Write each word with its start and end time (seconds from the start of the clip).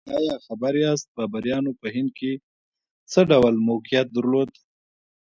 ایا 0.17 0.35
خبر 0.45 0.73
یاست 0.83 1.07
بابریانو 1.15 1.71
په 1.81 1.87
هند 1.95 2.09
کې 2.17 2.31
څه 3.11 3.19
ډول 3.29 3.55
موقعیت 3.69 4.07
درلود؟ 4.15 4.49